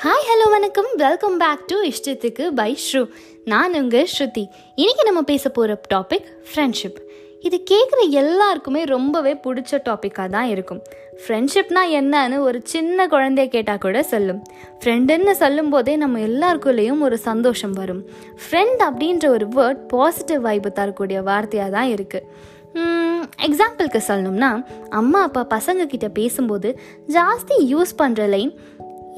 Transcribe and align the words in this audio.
Hi 0.00 0.26
hello 0.28 0.46
வணக்கம். 0.52 0.88
Welcome 0.96 1.36
back 1.42 1.62
to 1.66 1.76
இஷ்டத்துக்கு 1.90 2.44
by 2.58 2.74
ஸ்ரூ 2.74 3.00
நான் 3.44 3.74
உங்கள் 3.74 4.08
ஸ்ருதி. 4.12 4.42
இன்றைக்கி 4.80 5.02
நம்ம 5.04 5.20
பேச 5.30 5.48
போகிற 5.48 5.76
டாபிக் 5.92 6.26
ஃப்ரெண்ட்ஷிப் 6.48 6.98
இது 7.42 7.58
கேட்குற 7.70 8.00
எல்லாருக்குமே 8.22 8.82
ரொம்பவே 8.84 9.32
பிடிச்ச 9.44 9.80
டாப்பிக்காக 9.88 10.28
தான் 10.28 10.48
இருக்கும். 10.54 10.82
ஃப்ரெண்ட்ஷிப்னா 11.22 11.84
என்னன்னு 12.00 12.40
ஒரு 12.48 12.60
சின்ன 12.64 13.06
குழந்தைய 13.14 13.48
கேட்டால் 13.54 13.82
கூட 13.86 14.02
சொல்லும். 14.02 14.42
ஃப்ரெண்டுன்னு 14.80 15.34
சொல்லும் 15.42 15.72
போதே 15.76 15.96
நம்ம 15.96 16.20
எல்லாருக்குள்ளேயும் 16.28 17.00
ஒரு 17.00 17.18
சந்தோஷம் 17.28 17.72
வரும். 17.72 18.04
ஃப்ரெண்ட் 18.44 18.84
அப்படின்ற 18.88 19.28
ஒரு 19.28 19.48
வேர்ட் 19.58 19.82
பாசிட்டிவ் 19.94 20.40
வைப்பு 20.40 20.72
தரக்கூடிய 20.72 21.20
வார்த்தையாக 21.32 21.76
தான் 21.78 21.90
இருக்குது 21.96 22.28
எக்ஸாம்பிளுக்கு 23.46 24.00
சொல்லணும்னா 24.08 24.48
அம்மா 25.00 25.20
அப்பா 25.22 25.42
பசங்க 25.58 25.84
கிட்ட 25.92 26.08
பேசும்போது 26.08 26.68
ஜாஸ்தி 27.16 27.56
யூஸ் 27.72 27.92
பண்ணுற 28.02 28.28
லைன் 28.34 28.52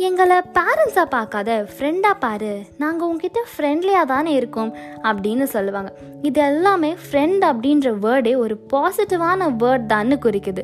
எங்களை 0.07 0.37
பேரண்ட்ஸாக 0.57 1.07
பார்க்காத 1.15 1.51
ஃப்ரெண்டாக 1.70 2.16
பாரு. 2.25 2.51
நாங்கள் 2.83 3.09
உங்ககிட்ட 3.09 3.41
ஃப்ரெண்ட்லியாக 3.52 4.06
தானே 4.12 4.33
இருக்கோம் 4.41 4.70
அப்படின்னு 5.09 5.47
சொல்லுவாங்க. 5.55 5.91
இது 6.29 6.41
எல்லாமே 6.51 6.91
ஃப்ரெண்ட் 7.05 7.43
அப்படின்ற 7.48 7.91
வேர்டே 8.05 8.34
ஒரு 8.45 8.56
பாசிட்டிவான 8.73 9.48
வேர்ட் 9.62 9.89
தான்னு 9.92 10.16
குறிக்குது. 10.27 10.62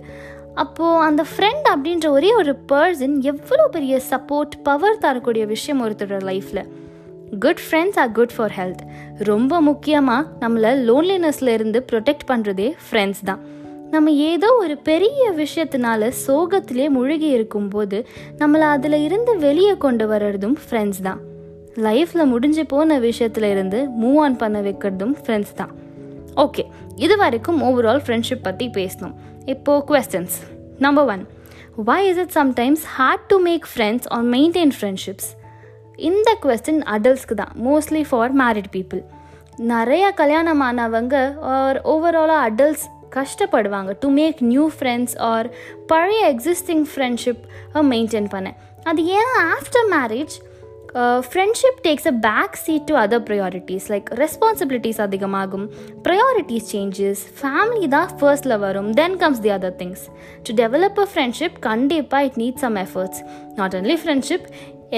அப்போது 0.65 1.01
அந்த 1.07 1.25
ஃப்ரெண்ட் 1.31 1.67
அப்படின்ற 1.73 2.09
ஒரே 2.19 2.31
ஒரு 2.41 2.55
பர்சன் 2.73 3.17
எவ்வளோ 3.33 3.65
பெரிய 3.77 4.01
சப்போர்ட் 4.11 4.55
பவர் 4.69 5.03
தரக்கூடிய 5.07 5.47
விஷயம் 5.55 5.83
ஒருத்தரோட 5.87 6.23
லைஃப்பில் 6.31 6.63
good 7.45 7.65
friends 7.67 7.99
are 8.05 8.13
good 8.21 8.37
for 8.37 8.55
health 8.59 8.85
ரொம்ப 9.31 9.61
முக்கியமாக 9.71 10.29
நம்மளை 10.45 10.73
லோன்லினஸ்ல 10.91 11.57
இருந்து 11.59 11.81
ப்ரொடெக்ட் 11.93 12.27
பண்ணுறதே 12.33 12.71
ஃப்ரெண்ட்ஸ் 12.87 13.25
தான். 13.25 13.43
நம்ம 13.95 14.13
ஏதோ 14.31 14.49
ஒரு 14.63 14.75
பெரிய 14.89 15.23
விஷயத்தினால 15.41 16.11
சோகத்திலே 16.25 16.87
முழுகி 16.97 17.29
இருக்கும்போது 17.37 17.99
நம்மளை 18.41 18.67
அதில் 18.75 18.97
இருந்து 19.07 19.33
வெளியே 19.45 19.75
கொண்டு 19.85 20.05
வர்றதும் 20.13 20.57
ஃப்ரெண்ட்ஸ் 20.63 21.03
தான். 21.09 21.21
லைஃப்பில் 21.87 22.31
முடிஞ்சு 22.33 22.63
போன 22.73 22.99
விஷயத்துல 23.07 23.51
இருந்து 23.55 23.79
மூவ் 24.01 24.19
ஆன் 24.25 24.39
பண்ண 24.43 24.59
வைக்கிறதும் 24.67 25.15
ஃப்ரெண்ட்ஸ் 25.21 25.55
தான். 25.61 25.73
ஓகே 26.45 26.65
இது 27.05 27.15
வரைக்கும் 27.23 27.59
ஓவரால் 27.69 28.03
ஃப்ரெண்ட்ஷிப் 28.05 28.45
பற்றி 28.47 28.67
பேசணும். 28.79 29.15
இப்போது 29.55 29.85
questions 29.91 30.37
number 30.79 31.09
one 31.15 31.25
why 31.89 32.09
is 32.11 32.21
it 32.25 32.35
sometimes 32.41 32.85
hard 32.97 33.27
to 33.33 33.39
make 33.49 33.67
friends 33.73 34.09
or 34.17 34.27
maintain 34.37 34.75
friendships 34.79 35.31
இந்த 36.11 36.29
கொஸ்டின் 36.45 36.83
அடல்ட்ஸ்க்கு 36.95 37.37
தான் 37.43 37.55
மோஸ்ட்லி 37.69 38.03
ஃபார் 38.11 38.35
மேரிட் 38.43 38.71
பீப்புள் 38.77 39.03
நிறையா 39.73 40.09
கல்யாணம் 40.21 40.63
ஆனவங்க 40.69 41.17
ஆர் 41.55 41.79
ஓவராலாக 41.93 42.47
அடல்ட்ஸ் 42.49 42.87
கஷ்டப்படுவாங்க. 43.19 43.93
To 44.03 44.09
make 44.21 44.41
new 44.53 44.67
friends 44.79 45.15
or 45.33 45.49
பழைய 45.93 46.23
எக்ஸிஸ்டிங் 46.33 46.87
ஃப்ரெண்ட்ஷிப் 46.95 47.45
மெயின்டைன் 47.93 48.29
பண்ண. 48.35 48.51
அது 48.91 49.03
ஏன் 49.19 49.33
after 49.55 49.89
marriage 49.97 50.35
friendship 51.29 51.79
takes 51.85 52.09
a 52.11 52.13
back 52.27 52.57
seat 52.65 52.85
to 52.91 52.95
other 53.01 53.23
priorities 53.29 53.87
like 53.93 54.09
responsibilities 54.21 55.01
அதிகமாகும் 55.07 55.65
ப்ரையாரிட்டிஸ் 56.05 56.69
சேஞ்சஸ் 56.73 57.23
ஃபேமிலி 57.39 57.87
தான் 57.95 58.11
ஃபர்ஸ்டில் 58.21 58.57
வரும் 58.65 58.91
then 59.01 59.17
comes 59.23 59.43
the 59.47 59.53
other 59.57 59.75
things 59.81 60.05
to 60.49 60.55
develop 60.63 61.01
a 61.05 61.07
friendship 61.13 61.57
கண்டிப்பாக 61.69 62.29
it 62.29 62.39
need 62.43 62.63
some 62.65 62.79
efforts 62.85 63.21
not 63.55 63.75
only 63.81 63.97
friendship 64.03 64.47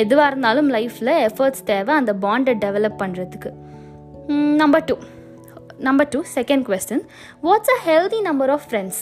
எதுவாக 0.03 0.31
இருந்தாலும் 0.33 0.69
லைஃப்பில் 0.77 1.15
efforts 1.29 1.65
தேவை 1.65 1.95
அந்த 1.95 2.15
பாண்டை 2.25 2.55
டெவலப் 2.65 2.99
பண்ணுறதுக்கு 3.03 3.53
number 4.63 4.85
two 4.85 4.97
number 5.79 6.09
two 6.09 6.23
second 6.35 6.65
question 6.69 7.05
what's 7.43 7.73
a 7.75 7.79
healthy 7.87 8.21
number 8.21 8.51
of 8.51 8.67
friends 8.71 9.01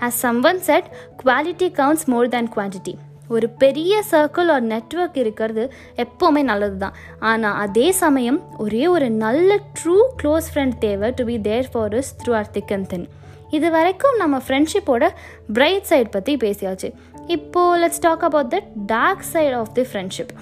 as 0.00 0.18
someone 0.22 0.60
said 0.60 0.84
quality 1.24 1.70
counts 1.72 2.04
more 2.04 2.28
than 2.28 2.48
quantity 2.56 2.94
ஒரு 3.28 3.48
பெரிய 3.48 4.02
சர்க்கிள் 4.10 4.50
ஒரு 4.50 4.66
நெட்ஒர்க் 4.66 5.16
இருக்கிறது 5.16 5.72
எப்போவுமே 5.96 6.42
நல்லது 6.42 6.76
தான் 6.76 6.92
ஆனால் 7.18 7.54
அதே 7.54 7.92
சமயம் 7.92 8.40
ஒரே 8.58 8.86
ஒரு 8.86 9.10
நல்ல 9.10 9.58
ட்ரூ 9.78 9.98
க்ளோஸ் 10.22 10.48
ஃப்ரெண்ட் 10.54 10.78
தேவை 10.78 11.10
to 11.14 11.24
be 11.24 11.40
there 11.40 11.68
for 11.72 11.94
is 11.94 12.16
through 12.24 12.34
our 12.34 12.50
thick 12.50 12.72
and 12.72 12.88
thin 12.88 13.08
இது 13.50 13.70
வரைக்கும் 13.70 14.16
நம்ம 14.16 14.40
ஃப்ரெண்ட்ஷிப்போட 14.48 15.08
பிரைட் 15.52 15.82
சைட் 15.82 16.10
பற்றி 16.10 16.36
பேசியாச்சு. 16.36 16.92
இப்போது 17.26 17.86
let's 17.86 18.00
talk 18.00 18.24
about 18.24 18.50
the 18.50 18.62
dark 18.86 19.20
side 19.20 19.52
of 19.52 19.74
the 19.74 19.82
friendship 19.92 20.32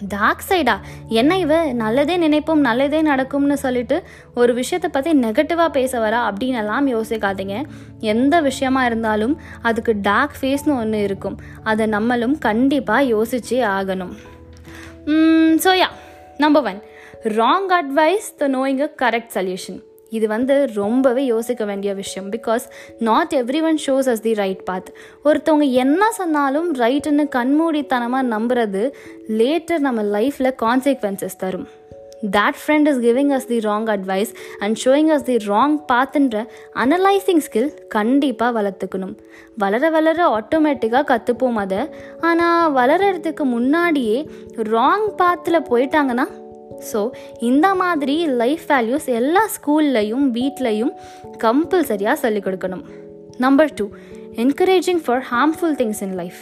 dark 0.00 0.44
சைடா 0.48 0.80
என்ன 1.08 1.38
இவ? 1.38 1.72
நல்லதே 1.72 2.16
நினைப்போம் 2.16 2.66
நல்லதே 2.68 3.02
நடக்கும்னு 3.02 3.56
சொல்லிட்டு 3.56 4.02
ஒரு 4.34 4.54
விஷயத்தை 4.54 4.90
பற்றி 4.90 5.12
நெகட்டிவாக 5.20 5.68
பேச 5.68 6.00
வரா 6.00 6.20
அப்படின்னு 6.28 6.56
எல்லாம் 6.56 6.88
யோசிக்காதீங்க. 6.88 7.64
எந்த 8.00 8.40
விஷயமா 8.40 8.84
இருந்தாலும் 8.84 9.40
அதுக்கு 9.62 9.94
டார்க் 10.00 10.36
ஃபேஸ்னு 10.40 10.76
ஒன்று 10.76 11.02
இருக்கும். 11.02 11.36
அதை 11.62 11.86
நம்மளும் 11.86 12.38
கண்டிப்பாக 12.38 13.02
யோசிச்சே 13.02 13.60
ஆகணும். 13.76 14.14
So 15.64 15.72
yeah 15.82 15.88
number 16.38 16.62
one 16.62 16.80
wrong 17.22 17.70
advice 17.80 18.34
the 18.36 18.48
knowing 18.48 18.80
a 18.80 18.90
correct 19.02 19.34
solution 19.34 19.82
இது 20.10 20.28
வந்து 20.28 20.68
ரொம்பவே 20.74 21.24
யோசிக்க 21.24 21.64
வேண்டிய 21.64 21.94
விஷயம். 21.94 22.30
Because 22.30 22.62
not 22.98 23.32
everyone 23.62 23.78
shows 23.86 24.08
us 24.08 24.24
the 24.26 24.34
right 24.34 24.64
path 24.64 24.92
ஒருத்தவங்க 25.24 25.70
என்ன 25.70 26.10
சொன்னாலும் 26.10 26.74
ரைட்டுன்னு 26.74 27.28
கண்மூடித்தனமாக 27.36 28.30
நம்புறது 28.34 28.92
லேட்டர் 29.28 29.78
நம்ம 29.78 30.20
லைஃப்பில் 30.20 30.54
கான்சிக்வன்சஸ் 30.62 31.36
தரும். 31.38 31.68
That 32.30 32.58
friend 32.66 32.88
is 32.88 32.98
giving 32.98 33.32
us 33.36 33.46
the 33.46 33.58
wrong 33.58 33.88
advice 33.94 34.30
and 34.58 34.78
showing 34.84 35.10
us 35.16 35.22
the 35.22 35.36
wrong 35.36 35.76
பாத்துன்ற 35.92 36.46
analysing 36.74 37.40
skill 37.50 37.86
கண்டிப்பாக 37.88 38.62
வளர்த்துக்கணும். 38.62 39.16
வளர 39.56 39.90
வளர 39.90 40.38
ஆட்டோமேட்டிக்காக 40.38 41.04
கற்றுப்போம் 41.12 41.52
அதை. 41.52 41.78
ஆனால் 42.20 42.74
வளர்கிறதுக்கு 42.74 43.42
முன்னாடியே 43.42 44.30
ராங் 44.56 45.08
பாத்தில் 45.16 45.66
போயிட்டாங்கன்னா 45.70 46.24
ஸோ 46.92 47.10
இந்த 47.38 47.74
மாதிரி 47.74 48.26
லைஃப் 48.26 48.64
வேல்யூஸ் 48.68 49.06
எல்லா 49.06 49.48
ஸ்கூல்லையும் 49.56 50.26
வீட்லையும் 50.32 50.92
கம்பல்சரியாக 51.44 52.12
சொல்லிக் 52.12 52.46
கொடுக்கணும். 52.46 52.84
Number 53.38 53.74
two 53.74 53.88
encouraging 54.36 55.02
for 55.04 55.24
harmful 55.32 55.76
things 55.76 56.02
in 56.02 56.14
life 56.14 56.38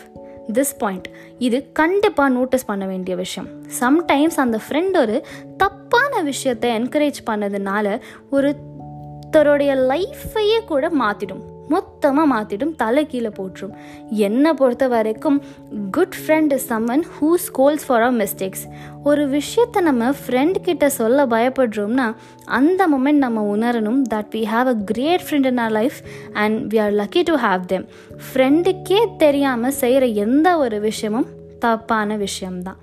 this 0.53 0.75
point 0.79 1.09
இது 1.39 1.73
கண்டிப்பாக 1.73 2.33
நோட்டீஸ் 2.33 2.65
பண்ண 2.65 2.87
வேண்டிய 2.87 3.17
விஷயம். 3.17 3.49
சம்டைம்ஸ் 3.81 4.37
அந்த 4.37 4.61
ஃப்ரெண்ட் 4.69 4.97
ஒரு 4.97 5.27
தப்பான 5.57 6.23
விஷயத்தை 6.23 6.71
என்கரேஜ் 6.71 7.21
பண்ணதுனால 7.31 8.01
ஒருத்தருடைய 8.33 9.73
லைஃப்பையே 9.93 10.65
கூட 10.65 10.89
மாற்றிடும் 10.89 11.53
மொத்தமாக 11.69 12.27
மாற்றிடும் 12.35 12.75
தலை 12.77 13.07
கீழே 13.07 13.29
போட்டுரும். 13.29 13.75
என்னை 14.11 14.53
பொறுத்த 14.53 14.89
வரைக்கும் 14.89 15.43
good 15.91 16.15
friend 16.21 16.53
is 16.53 16.73
someone 16.73 17.03
who 17.17 17.31
scolds 17.47 17.85
for 17.87 18.03
our 18.03 18.15
mistakes 18.15 18.65
ஒரு 19.05 19.29
விஷயத்தை 19.29 19.83
நம்ம 19.83 20.11
ஃப்ரெண்ட் 20.11 20.59
கிட்ட 20.63 20.89
சொல்ல 20.89 21.27
பயப்படுறோம்னா 21.27 22.15
அந்த 22.45 22.89
மொமெண்ட் 22.89 23.25
நம்ம 23.27 23.57
உணரணும் 23.57 24.03
that 24.15 24.31
we 24.31 24.43
have 24.53 24.67
a 24.67 24.77
great 24.85 25.21
friend 25.31 25.47
in 25.47 25.59
our 25.59 25.71
life 25.71 25.99
and 26.33 26.75
we 26.75 26.81
are 26.81 26.93
lucky 26.93 27.23
to 27.25 27.37
have 27.37 27.61
them 27.67 27.87
ஃப்ரெண்டுக்கே 28.27 29.17
தெரியாமல் 29.17 29.71
செய்கிற 29.71 30.07
எந்த 30.07 30.59
ஒரு 30.59 30.81
விஷயமும் 30.81 31.27
தப்பான 31.59 32.17
விஷயம்தான். 32.17 32.77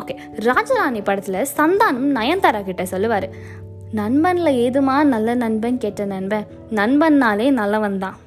ஓகே 0.00 0.14
ராஜராணி 0.38 1.04
படத்தில் 1.04 1.46
சந்தானம் 1.56 2.10
நயன்தாரா 2.14 2.64
கிட்ட 2.64 2.84
சொல்லுவார் 2.86 3.30
நண்பனில் 3.98 4.58
ஏதுமா 4.64 4.96
நல்ல 5.12 5.34
நண்பன் 5.34 5.78
கெட்ட 5.78 6.04
நண்பன்? 6.04 6.44
நண்பன்னாலே 6.78 7.46
நல்லவன் 7.50 7.96
தான் 7.98 8.18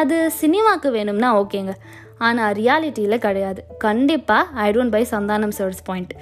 அது 0.00 0.16
சினிமாவுக்கு 0.38 0.90
வேணும்னா 0.90 1.28
ஓகேங்க. 1.40 1.72
ஆனால் 2.26 2.54
ரியாலிட்டியில் 2.58 3.22
கிடையாது. 3.26 3.60
கண்டிப்பாக 3.78 4.62
I 4.64 4.66
don't 4.72 4.94
buy 4.96 5.02
Santhanam 5.10 5.54
sir's 5.58 5.82
point 5.88 6.12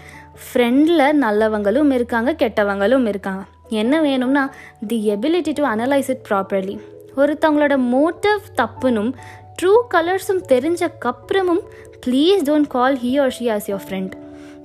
ஃப்ரெண்டில் 0.45 1.05
நல்லவங்களும் 1.25 1.91
இருக்காங்க 1.97 2.33
கெட்டவங்களும் 2.43 3.07
இருக்காங்க. 3.13 3.43
என்ன 3.83 4.01
வேணும்னா 4.09 4.45
the 4.91 4.99
ability 5.15 5.55
to 5.61 5.65
analyse 5.75 6.11
it 6.15 6.25
properly 6.31 6.77
ஒருத்தவங்களோட 7.17 7.77
மோட்டிவ் 7.95 8.43
தப்புனும் 8.61 9.13
ட்ரூ 9.61 9.75
கலர்ஸும் 9.95 10.43
தெரிஞ்சக்கப்புறமும் 10.53 11.63
please 12.07 12.43
don't 12.51 12.71
call 12.77 12.99
he 13.05 13.13
or 13.25 13.35
she 13.39 13.49
as 13.57 13.71
your 13.73 13.85
friend 13.87 14.15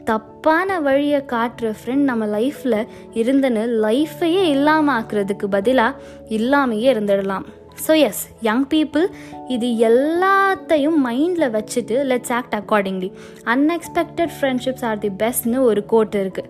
தப்பான 0.09 0.79
வழியை 0.79 1.19
காட்டுற 1.33 1.67
ஃப்ரெண்ட் 1.77 2.09
நம்ம 2.09 2.25
லைஃப்பில் 2.25 2.79
இருந்தன்னு 3.21 3.63
லைஃப்பையே 3.85 4.43
இல்லாமல் 4.55 4.95
ஆக்குறதுக்கு 4.97 5.47
பதிலாக 5.55 5.99
இல்லாமையே 6.37 6.87
இருந்துடலாம். 6.93 7.45
ஸோ 7.85 7.93
எஸ் 8.07 8.21
யங் 8.41 8.63
பீப்புள் 8.73 9.05
இது 9.47 9.67
எல்லாத்தையும் 9.89 10.97
மைண்டில் 11.07 11.53
வச்சுட்டு 11.55 11.97
let's 12.11 12.33
act 12.37 12.55
accordingly 12.59 13.09
unexpected 13.53 14.33
friendships 14.37 14.85
are 14.89 15.01
the 15.03 15.11
பெஸ்ட்னு 15.23 15.59
ஒரு 15.69 15.83
கோட் 15.85 16.17
இருக்குது 16.23 16.49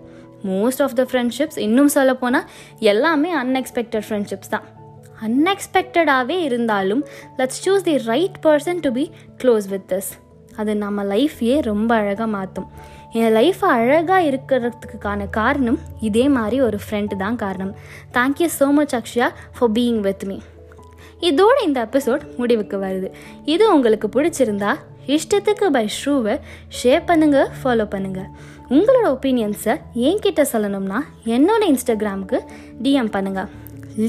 மோஸ்ட் 0.52 0.82
ஆஃப் 0.86 0.96
த 1.00 1.04
ஃப்ரெண்ட்ஷிப்ஸ் 1.10 1.58
இன்னும் 1.66 1.92
சொல்ல 1.96 2.14
போனால் 2.14 2.48
எல்லாமே 2.92 3.32
அன்எக்ஸ்பெக்டட் 3.42 4.06
ஃப்ரெண்ட்ஷிப்ஸ் 4.08 4.52
தான். 4.54 4.66
அன்எக்ஸ்பெக்டடாகவே 5.26 6.38
இருந்தாலும் 6.48 7.04
let's 7.38 7.60
choose 7.64 7.86
the 7.90 7.96
right 8.12 8.38
person 8.46 8.80
to 8.80 8.92
be 8.92 9.04
close 9.42 9.68
with 9.74 9.88
this 9.92 10.10
அது 10.58 10.76
நம்ம 10.76 11.04
லைஃப்பையே 11.04 11.56
ரொம்ப 11.62 11.94
அழகாக 11.94 12.30
மாற்றும் 12.30 12.68
என் 13.12 13.32
லைஃப்பை 13.32 13.68
அழகாக 13.76 14.28
இருக்கிறதுக்கான 14.30 15.30
காரணம் 15.30 15.78
இதே 16.00 16.28
மாதிரி 16.28 16.60
ஒரு 16.60 16.78
ஃப்ரெண்டு 16.84 17.16
தான் 17.16 17.36
காரணம். 17.36 17.72
Thank you 18.12 18.48
so 18.58 18.68
much 18.72 18.94
Akshaya 18.94 19.28
for 19.58 19.72
being 19.72 20.00
with 20.00 20.24
me 20.24 20.38
இதோட 21.20 21.56
இந்த 21.64 21.78
எபிசோட் 21.84 22.22
முடிவுக்கு 22.36 22.76
வருது. 22.78 23.08
இது 23.44 23.74
உங்களுக்கு 23.74 24.08
பிடிச்சிருந்தா 24.08 24.72
இஷ்டத்துக்கு 25.06 25.66
பை 25.70 25.88
ஷூவை 25.98 26.34
ஷேர் 26.78 27.04
பண்ணுங்கள் 27.06 27.50
ஃபாலோ 27.58 27.86
பண்ணுங்கள் 27.94 28.28
உங்களோட 28.68 29.06
ஒப்பீனியன்ஸை 29.16 29.74
என்கிட்ட 30.08 30.42
சொல்லணும்னா 30.52 30.98
என்னோட 31.26 31.62
இன்ஸ்டாகிராமுக்கு 31.68 32.40
டிஎம் 32.82 33.12
பண்ணுங்கள் 33.12 33.48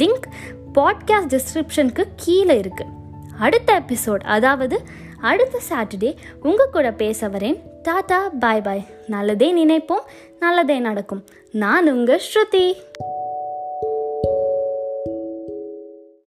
லிங்க் 0.01 0.25
பாட்காஸ்ட் 0.74 1.34
டிஸ்கிரிப்ஷனுக்கு 1.36 2.06
கீழே 2.16 2.56
இருக்குது 2.62 2.96
அடுத்த 3.38 3.69
எபிசோட் 3.80 4.24
அதாவது 4.25 4.78
அடுத்த 5.21 5.60
சாட்டர்டே 5.69 6.16
உங்கள் 6.42 6.69
கூட 6.71 6.92
பேச 6.92 7.27
வரேன். 7.27 7.60
டாடா 7.83 8.30
பாய் 8.39 8.62
பாய். 8.62 8.86
நல்லதே 9.07 9.66
நினைப்போம் 9.66 10.06
நல்லதே 10.39 10.80
நடக்கும். 10.80 11.25
நான் 11.51 11.92
உங்கள் 11.92 12.21
ஸ்ருதி. 12.33 12.74